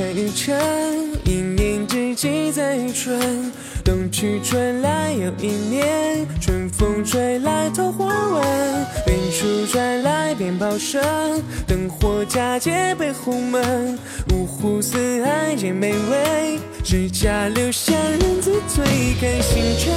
[0.00, 0.58] 在玉城，
[1.26, 3.52] 一年之计在于春。
[3.84, 8.42] 冬去春来又一年，春风吹来桃花吻，
[9.06, 11.02] 远处传来鞭炮声，
[11.66, 13.98] 灯火佳节被红门，
[14.32, 18.82] 五湖四海皆美味，指甲留香人自醉，
[19.20, 19.92] 看星辰，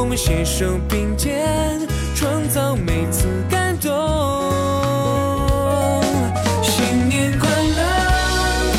[0.00, 1.46] 我们携手并肩，
[2.16, 3.90] 创造每次感动。
[6.62, 8.72] 新年快乐，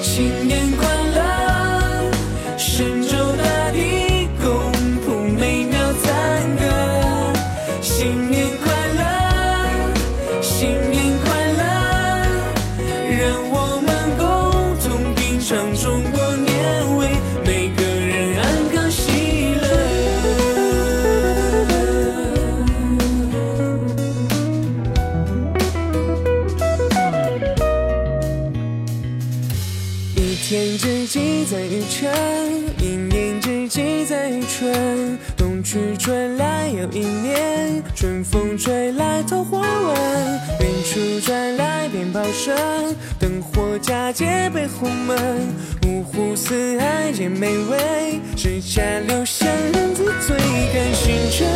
[0.00, 2.12] 新年快乐，
[2.56, 4.72] 神州大地共
[5.04, 6.62] 谱美妙赞歌。
[7.82, 9.02] 新年快乐，
[10.40, 11.26] 新年快
[11.58, 11.60] 乐，
[13.18, 13.20] 让
[13.50, 13.92] 我们
[30.48, 32.10] 天之计在于晨，
[32.80, 35.18] 一年之计在于春。
[35.36, 39.94] 冬去春来又一年，春风吹来桃花吻，
[40.60, 42.56] 远处传来鞭炮声，
[43.18, 45.18] 灯火佳节被红门，
[45.86, 50.34] 五湖四海皆美味，指甲留香人自醉，
[50.72, 51.46] 看星辰，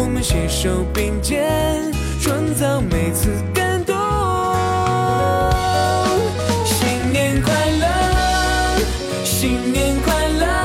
[0.00, 3.96] 我们携手并肩创造每次感动。
[6.64, 8.78] 新年快乐
[9.24, 10.57] 新年快乐。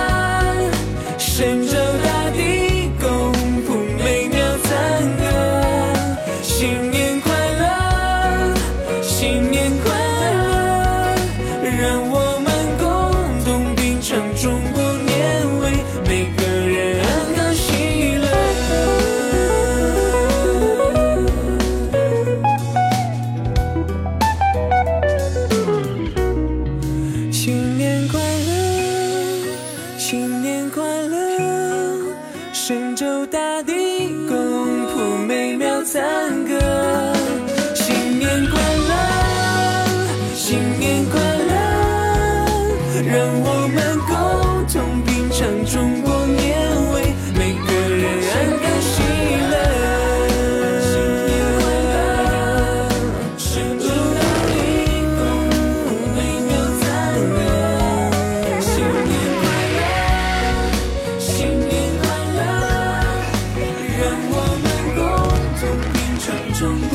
[30.05, 31.15] 新年快乐，
[32.51, 34.35] 神州大地，共
[34.87, 36.03] 谱美妙赞
[36.43, 36.59] 歌。
[37.73, 38.59] 新年快
[38.89, 38.91] 乐，
[40.35, 41.53] 新年快乐，
[43.01, 43.15] 让
[43.45, 44.13] 我们共
[44.67, 46.02] 同品尝中国。
[66.63, 66.92] some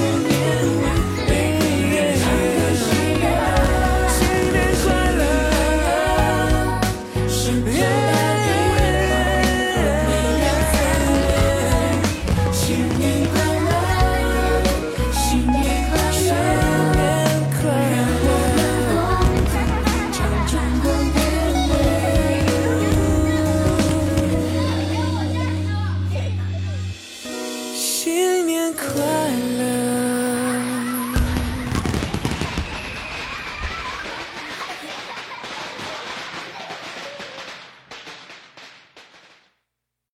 [28.94, 29.02] 快
[29.58, 29.77] 乐。